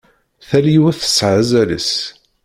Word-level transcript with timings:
Tal 0.47 0.65
yiwet 0.73 0.97
tesɛa 0.99 1.33
azal-is. 1.41 1.91